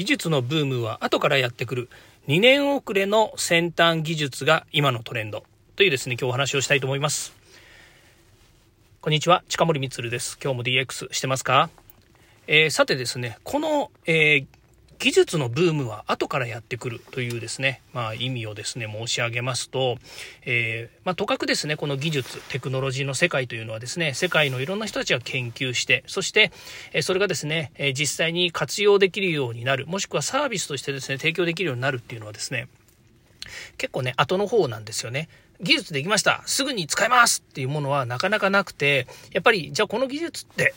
[0.00, 1.90] 技術のブームは後からやってくる。
[2.26, 5.44] 2年遅れの先端技術が今のトレンド
[5.76, 7.34] というですね今日お話をしたいと思います。
[9.02, 10.38] こんにちは近森光です。
[10.42, 11.68] 今日も DX してますか、
[12.46, 14.46] えー、さてですね、この、えー、
[15.00, 19.96] 技術のブームは後からやってくるというですね、まあ、意味をですね、申し上げますと、
[20.44, 26.52] えー、まあ、とかくですね、この技術、テクノロジーの世界というのはですね、世界のいろんな人たちが研究して、そして、
[26.92, 32.68] えそれがですね、え実際に活用できるようになる、もしくはサービスとしてですね、提供できるようになるっていうのはですね、
[33.78, 35.30] 結構ね、後の方なんですよね。
[35.62, 40.74] 技術できましたすぐに使えますっていうものはなかなかなくて、やっぱり、じゃあこの技術って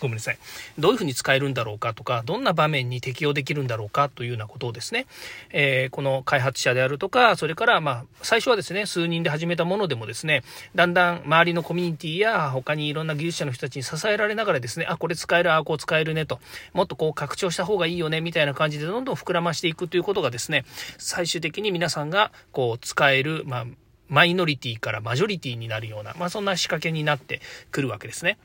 [0.00, 0.38] ごめんなさい。
[0.78, 5.06] どういうふうに使えるんだろうかとか、どんな場面に適用できるんだろうかというようなことをですね、
[5.50, 10.42] えー、この開発者であるとか、それからまあ、最初はですね、数人で始めたものでもですね、
[10.74, 16.40] だんだん周りのコミュニティや他にいろんな技術者の人たちに支えられながらですね、あ、これ使える、あ、こう使えるねと、
[16.72, 20.64] もっとこう拡張した方がいいよね、みたいな感じでどんどん膨らましていくということがですね、
[20.98, 23.66] 最終的に皆さんがこう使える、まあ、
[24.10, 28.38] マイノリティからマジョリティになるような、まあ、そんな仕掛けになってくるわけですね。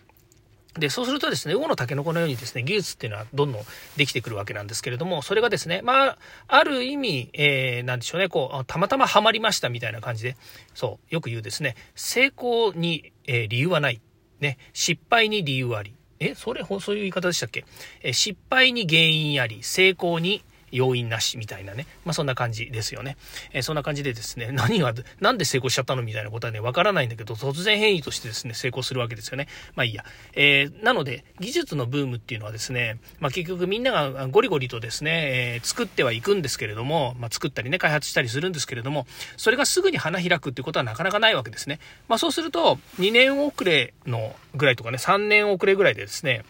[0.78, 3.62] で、そうするとですね、魚のタケノコのようにですね、技術っていうのはどんどん
[3.95, 10.36] できてくるわけなんですけれども、それがですね、まあ、ある意味、えー、なんでしょうね、こう、たまたまハマりましたみたいな感じで、
[10.73, 14.02] そう、よく言うですね、成功に、えー、理由はない。
[14.42, 15.94] ね、失敗に理由あり。
[16.20, 17.64] え、それ、そういう言い方でしたっけ？
[18.02, 20.44] え失敗に原因あり、成功に
[20.76, 21.88] 要因なしみたいなね。
[22.04, 23.18] まあそんな感じですよね。
[23.54, 29.48] えー、そんな感じでですね、 何が、なんで成功しちゃったのみたいなことはね、わからないんだけど、突然変異としてですね、成功するわけですよね。
[29.76, 30.06] まあいいや。
[30.34, 41.80] えー、なので、技術のブームっていうのはですね、まあ結局みんながゴリゴリとですね、えー、作ってはいくんですけれども、まあ作ったりね、開発したりするんですけれども、それがすぐに花開くっていうことはなかなかないわけですね。
[42.08, 46.44] まあそうすると、2年遅れのぐらいとかね、3年遅れぐらいでですね、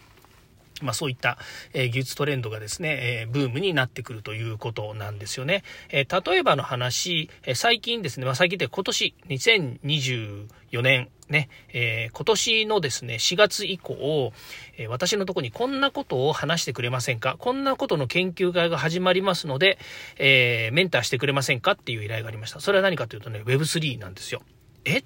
[0.82, 1.38] まあ、そういった、
[1.72, 5.62] えー、技術トレンドがですね、えー、ブームになってくるということなんですよね。
[5.90, 14.32] えー、例えばの話、え最近ですね、まあ、最近で今年2024年ね、え今年のですね、4月以降、
[14.78, 17.36] え私のとこにこんなことを話してくれませんか？
[17.38, 19.78] こんなことの研究会が始まりますので、
[20.18, 21.72] えメンターしてくれませんか？
[21.72, 22.60] っていう依頼がありました。
[22.60, 24.42] それは何かというとね、Web3 なんですよ。
[24.84, 24.98] え？
[24.98, 25.04] っ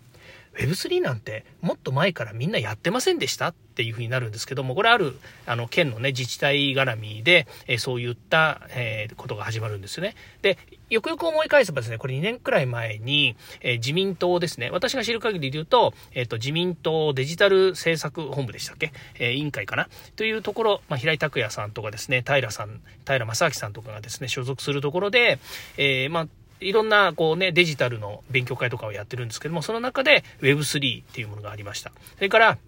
[0.61, 5.17] Web3 なんてもっと前からみんなやってませんでしたっていうふうになるんですけども、これある、
[5.47, 10.17] あの、県のね、自治体絡みで、え、そういった、え、ことが始まるんですよね。
[10.43, 10.59] で、
[10.91, 18.93] よくよく思い返せばですね、これ2年くらい前に、え、自民党ですね、私が知る限りで言うと、えっ、と、自民党デジタル政策本部でしたっけ？
[19.19, 19.89] え委員会かな？
[20.17, 25.39] というところ、まあ、平井拓也さんとかですね、平さん、平正明さんとかがですね、所属するところで、
[25.79, 26.29] えまあ、
[26.61, 31.93] いろんなこうね、デジタルの勉強会とかをやってるんですけども、その中で Web3 っていうものがありました。
[32.17, 32.59] それから、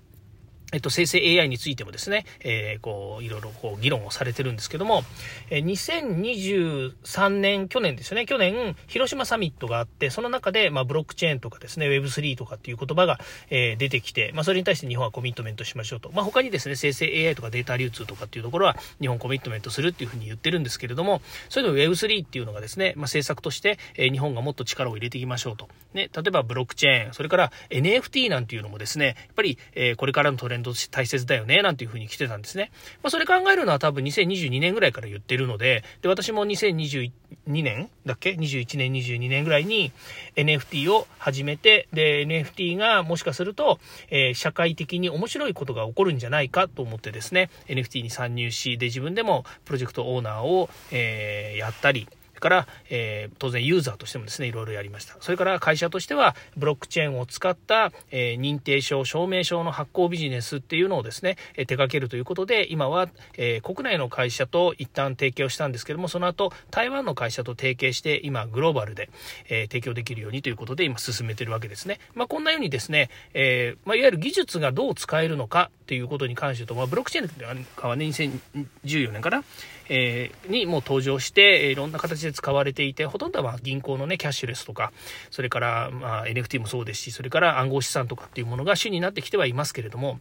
[0.73, 5.05] えっと、生成 AI についてもですね、えー、こう、いろいろこう、議論をされてるんですけども、
[5.51, 16.11] えー、2023年、去年ですよね、去年、広島サミットがあって、その中で、まあ、ブロックチェーンとかですね、Web3 とかっていう言葉が、えー、出てきて、まあ、それに対して日本はコミットメントしましょうと。
[16.13, 25.69] まあ、他にですね、生成 AI とかデータ流通とかっていうところは、日本コミットメントするっていうふうに言ってるんですけれども、それでも Web3 っていうのがですね、まあ、政策として、えー、日本がもっと力を入れていきましょうと。
[25.95, 32.71] ね、例えばブロックチェーン、それから NFT なんていうのもですね、やっぱり、えー、これからのトレンドとして大切だよね、なんていう風に来てたんですね。
[33.03, 37.11] まあ、それ考えるのは多分2022年ぐらいから言ってるので、で、私も2022
[37.47, 39.93] 年だっけ ?21 年、22年ぐらいに
[40.37, 43.79] NFT を始めて、で、NFT がもしかすると、
[44.11, 52.09] えー、社会的に面白いことが起こるんじゃないかと思ってですね、NFT に参入し、で、自分でもプロジェクトオーナーを、えー、やったり、
[52.43, 55.17] から、えー、当然ユーザーとしてもですね、いろいろやりました。
[55.21, 63.09] それから会社としては、ブロックチェーンを使った、えー、認定証、証明書の発行ビジネスっていうのをですね、え、手掛けるということで、今は、
[63.39, 69.09] え国内の会社と一旦提携をしたんですけども、その後、台湾の会社と提携して、今、グローバルで、
[69.49, 72.01] え提供できるようにということで、今進めてるわけですね。
[72.15, 79.45] まあ、こんなようにですね、えまあ、いわゆる技術がどう使えるのかっていうことに関してと、まあ、ブロックチェーンはね、2014年かな、
[79.95, 84.91] えー、にもう登場して、いろんな形で使われていて、ほとんどは銀行のね、キャッシュレスとか、
[85.31, 90.19] それから、まあ、NFT もそうですし、それから暗号資産とかっていうものが主になってきてはいますけれども、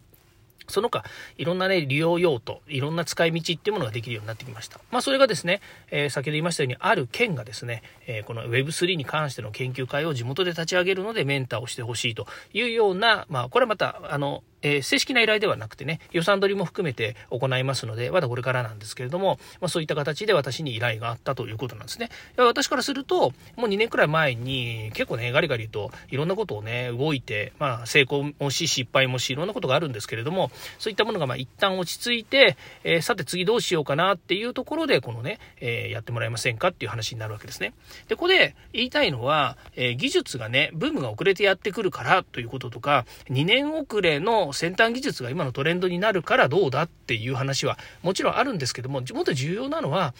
[0.68, 1.04] その他、
[1.38, 4.78] いろんなね、利用用途、いろんな使い道っていうものができるようになってきました。
[4.90, 22.10] まあ、それがですね、えー、先ほど言いましたように、ある県がですね、えー、この Web3 に関しての研究会を地元で立ち上げるのでメンターをしてほしいというような、まあ、これはまた、あの、えー、正式な依頼ではなくてね、予算取りも含めて行いますので、まだこれからなんですけれども、まあ、そういった形で私に依頼があったということなんですね。
[22.36, 37.74] 私からすると、もう2年くらい前に結構ね、ガリガリといろんなことをね、動いて、まあ、成功もし、失敗もし、いろんなことがあるんですけれども、そういったものがまあ一旦落ち着いて、えー、さて次どうしようかなっていうところで、このね、えー、やってもらえませんかっていう話になるわけですね。
[38.08, 50.14] で、ここで言いたいのは、え、技術がね、ブームが遅れてやってくるからということとか、2年遅れの先端技術が今のトレンドになるからどうだっていう話はもちろんあるんですけども、もっと重要なのは、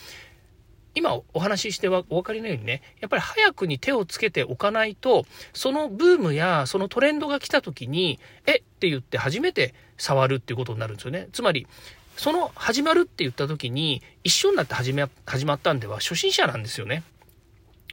[0.94, 11.28] 今お話ししてお分かりのようにね、やっぱり早くに手をつけておかないと、そのブームやそのトレンドが来た時に、えって言って初めて触るっていうことになるんですよね。
[11.32, 11.66] つまり、
[12.16, 16.96] その始まるって言った時に、一緒になって始め、始まったんでは初心者なんですよね。
[16.96, 17.02] やっ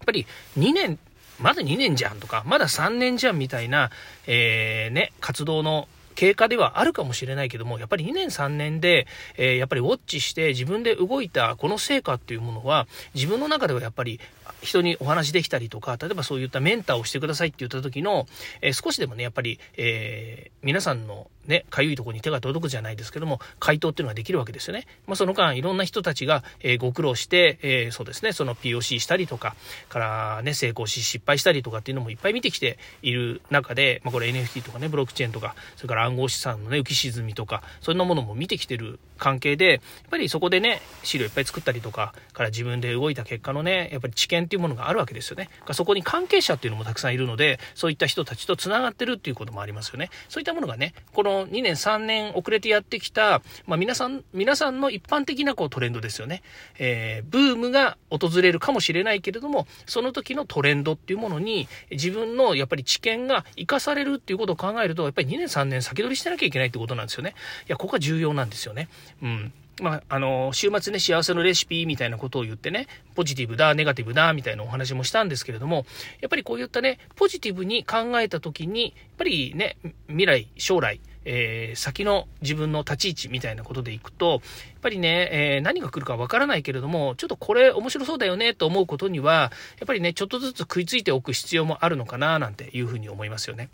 [0.05, 0.25] ぱり
[0.57, 0.99] 2年、
[1.39, 3.91] まだ2年じゃんとか、まだ3年じゃんみたいな、
[4.27, 5.87] えー、ね、活動の
[6.19, 9.07] 経過ではあるかもしれないけども、やっぱり2年3年で、
[9.37, 14.19] えー、やっぱりウォッチして自分で動いたこの成果っていうものは、自分の中ではやっぱり
[14.61, 18.27] 人にお話できたりとか、例えばそういったメンターをしてくださいって言った時の、
[18.59, 24.85] えー、少しでもね、やっぱり、えー、皆さんのね、かゆいとこに手が届くじゃないですけども、回答っていうのができるわけですよね。
[25.07, 29.55] まあ、その間、いろんな人たちが、えー、ご苦労して、えー、そうですね、その POC したりとか、
[29.89, 39.81] からね、成功し失敗したりとかっていうのもいっぱい見てきている中で、まあ、これ NFT とかね、ブロックチェーンとか、それから暗号資産のね、浮き沈みとか、そんなものも見てきてる関係で、やっ
[40.11, 45.49] ぱりそこでね、資料いっぱい作ったりとか、から自分で動いた結果のね、やっぱり知見っていうものがあるわけですよね。
[45.71, 50.09] そこに関係者っていうのもたくさんいるので、そういった人たちと繋がってるっていうこともありますよね。
[50.27, 56.41] そういったものがね、この2年3年遅れてやってきた、まあ、皆さん、皆さんの一般的なこうトレンドですよね。
[56.77, 67.35] えー、ブームが訪れるかもしれないけれども、その時のトレンドっていうものに、自分のやっぱり知見が活かされるっていうことを考えると、やっぱり2年3年先取りしてなきゃいけないってことなんですよね。
[67.67, 68.89] いや、ここは重要なんですよね。
[69.21, 69.53] うん。
[69.81, 75.85] まあ、あの、週末ね、幸せのレシピみたいなことを言ってね、ポジティブだ、ネガティブだ、みたいなお話もしたんですけれども、
[76.21, 79.77] やっぱりこういったね、ポジティブに考えた時に、やっぱりね、
[80.07, 84.41] 未来、将来、えー、先の自分の立ち位置みたいなことでいくと、やっ
[84.81, 93.69] ぱりね、えー、何が来るかわからないけれども、ちょっとこれ面白そうだよねと思うことには、やっぱりね、ちょっとずつ食いついておく必要もあるのかな、なんていうふうに思いますよね。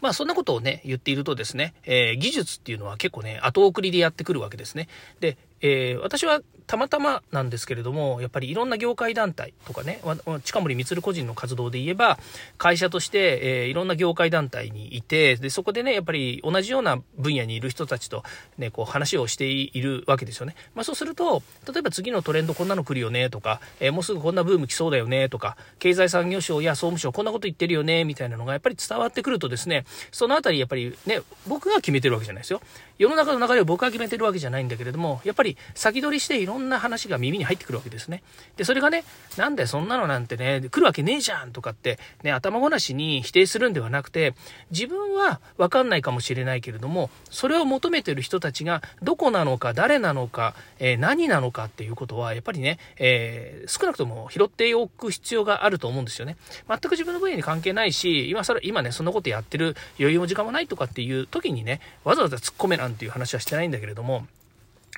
[0.00, 4.88] まあそんなことをね、言っているとですね、えー、技術っていうのは結構ね、後送りでやってくるわけですね。
[5.20, 5.36] で、
[5.66, 10.00] えー、私はたまたまなんですけれども、やっぱりいろんな業界団体とかね、
[10.44, 12.18] 近森光個人の活動で言えば、
[12.58, 18.24] 会社として、えー、いろんな業界団体にいて、で、そこでね、やっぱり同じような分野にいる人たちと
[18.58, 20.54] ね、こう話をしているわけですよね。
[20.74, 32.60] まあそうすると、例えば次のトレンドこんなの来るよねとか、えー、もうすぐこんなブーム来そうだよねとか、経済産業省や総務省こんなこと言ってるよねみたいなのがやっぱり伝わってくるとですね、そのあたりやっぱりね、僕が決めてるわけじゃないですよ。
[32.98, 38.22] 世の中の流れを僕が決めてるわけじゃないんだけれども、やっぱり先取りしていろんな話が耳に入ってくるわけですね。
[38.56, 39.04] で、それがね、
[39.36, 44.34] なんでそんなのなんてね、来るわけねえじゃんとかって、ね、頭ごなしに否定するんではなくて、
[44.70, 56.36] 自分はわかんないかもしれないけれども、それを求めてる人たちがどこなのか、誰なのか、えー、何なのかっていうことは、やっぱりね、えー、少なくとも拾っておく必要があると思うんですよね。
[56.68, 64.26] 全く自分の分野に関係ないし、今それ、今ね、そんなことやってる余裕も時間もないとかっていう時にね、わざわざ突っ込めなんていう話はしてないんだけれども、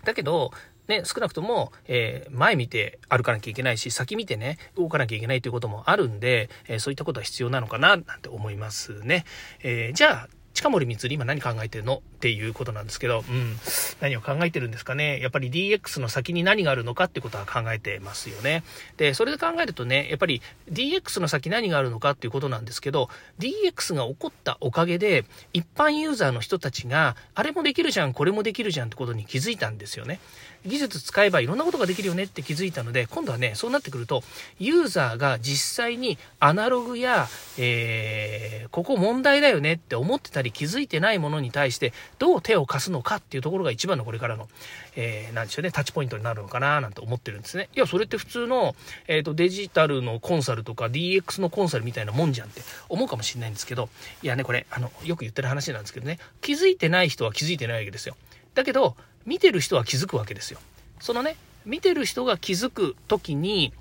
[0.06, 0.52] だけど、
[0.88, 9.24] ね、少なくとも、えー、前見て歩かなきゃいけないし、先見てね、動かなきゃいけないということもあるんで、えー、そういったことは必要なのかな、なんて思いますね。
[9.62, 13.56] えー、じゃあ、近森光今何考えてるのっていうことなんですけど、うん。
[14.00, 15.20] 何を考えてるんですかね。
[15.20, 18.64] やっぱり DX の先に何があるのかってことは考えてますよね。
[18.96, 20.40] で、それで考えるとね、やっぱり
[20.72, 30.20] DX の先何があるのかっていうことなんですけど、DX が起こったおかげで、一般ユーザーの人たちが、あれもできるじゃん、これもできるじゃんってことに気づいたんですよね。
[30.64, 34.22] 技術使えばいろんなことができるよねって気づいたので、今度はね、そうなってくると、
[34.58, 37.28] ユーザーが実際にアナログや、
[37.58, 44.48] えー、ここ問題だよねって思ってたり気づいてないものに対して、どう手を貸すのかっていうところが一番のこれからの、
[44.96, 47.68] えー、なんでしょうね、タッチポイントになるのかななんて思ってるんですね。
[47.74, 48.74] いや、それって普通の、
[49.08, 53.88] えっ、ー、と、デジタルのコンサルとか DX のコンサルみたいなもんじゃんって思うかもしれないんですけど、
[54.22, 58.16] いやね、これ、あの、よく言ってる話なんですけどね、気づいてない人は気づいてないわけですよ。
[58.54, 60.60] だけど、見てる人は気づくわけですよ。
[61.00, 63.72] そのね、見てる人が気づく時に、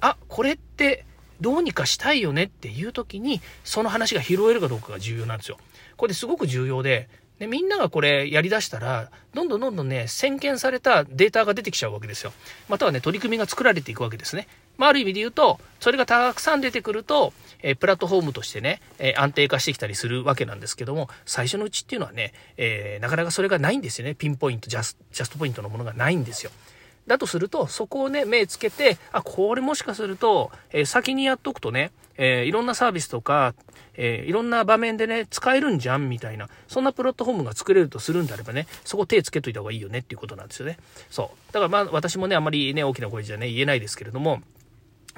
[0.00, 1.04] あ、これって
[1.40, 5.58] どうにかしたいよねっていう時に、その話が拾えるかどうかが重要なんですよ。
[5.96, 7.08] これすごく重要で、
[7.38, 12.32] で、みんながこれやりだしたら、どんどんどんどんね、先見されたデータが出てきちゃうわけですよ。
[12.68, 14.46] またはね、取り組みが作られていくわけですね。
[14.76, 17.32] まあ、ある意味で言うと、それがたくさん出てくると、
[17.62, 24.14] えー、プラットフォームとしてね、えー、安定化してきたりするわけなんですけども、最初のうちっていうのはね、えー、なかなかそれがないんですよね。
[24.14, 26.52] ピンポイント、ジャスジャストポイントのものがないんですよ。
[27.06, 33.54] だとすると、そこをね、目つけて、あ、これもしかすると、えー、先にやっとくとね、えー、いろんなサービスとか、
[33.96, 40.78] えー、いろんな場面でね、使えるんじゃんみたいな、そんなプラットフォームが作れるとするんであればね、そこ手つけといた方がいいよねっていうことなんですよね。
[41.10, 41.52] そう。
[41.52, 44.42] だからまあ私もね、あまりね、大きな声じゃね、言えないですけれども、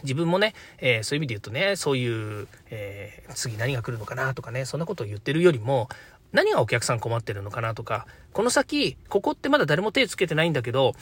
[0.03, 5.89] 自分もね、えー、そういう意味で言うとね、そういう、えー、次何が来るのかなとかね、そんなことを言ってるよりも、
[6.33, 10.95] 何がお客さん困ってるのかなとか、この先、ここってまだ誰も手つけてないんだけど、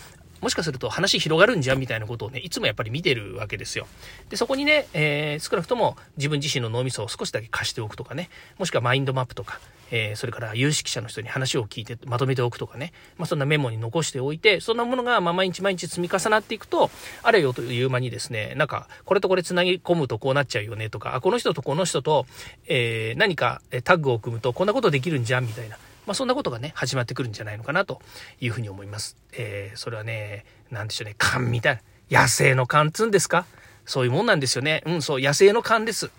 [0.45, 3.87] もしかすると話広がるんじゃんみたいなことをね、いつもやっぱり見てるわけですよ。
[4.29, 9.59] で、そこにね、えー、少なくとも自分自身の脳みそを少しだけ貸しておくとかね、もしくはマインドマップとか、
[9.91, 16.91] えー、それから有識者の人に話を聞いてまとめておくとかね、まあ、そんなメモに残しておいて、そんなものがま毎日毎日積み重なっていくと、
[17.23, 22.27] あれよという間にですね、なんか、これとこれ繋ぎ込むとこうなっちゃうよねとか、あ、この人とこの人と、
[22.67, 25.79] えー、何かタッグを組むとこんなことできるんじゃんみたいな。
[26.07, 28.01] まあ、そんなことがね、始まってくるんじゃないのかなと
[28.41, 29.17] いうふうに思います。
[29.33, 31.81] えー、それはね、なんでしょうね、勘みたい
[32.11, 32.23] な。
[32.23, 33.47] 野生の勘つんですか？
[33.87, 34.83] そういうもんなんですよね。
[34.87, 36.11] うん、そう、野生の勘です。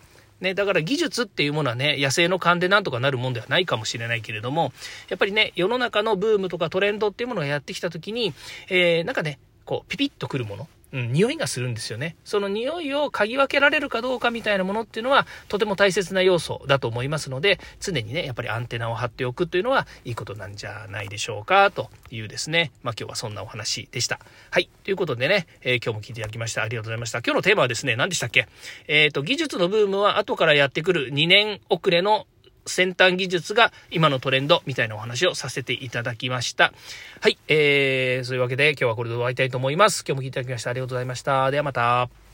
[0.41, 4.73] ね、だから技術っていうものはね、野生の勘でなんとかなるもんではないかもしれないけれども、
[5.07, 8.33] やっぱりね、世の中のブームとかトレンドっていうものがやってきた時に、
[8.69, 10.67] えー、なんかね、こう、ピピッとくるもの。
[10.91, 12.15] うん、匂いがするんですよね。
[12.23, 22.71] その匂いを嗅ぎ分けられるかどうかみたいなものっていうのは、とても大切な要素だと思いますので、常にね、やっぱりアンテナを張っておくというのは、いいことなんじゃないでしょうか、というですね。
[22.83, 24.19] まあ今日はそんなお話でした。
[24.51, 24.69] はい。
[24.83, 26.63] ということでね、えー、今日も聞いていただきました。
[26.63, 27.19] ありがとうございました。
[27.19, 28.47] 今日のテーマはですね、何でしたっけ？
[28.87, 32.27] えっ、ー、と、技術のブームは後からやってくる2年遅れの
[32.65, 36.73] 先端技術が今のトレンドみたいなお話をさせていただきました。
[37.21, 37.37] はい。
[37.47, 40.03] えー、そういうわけで今日はこれで終わりたいと思います。
[40.07, 41.51] 今日も聞いていただきましてありがとうございました。
[41.51, 42.24] ではまた。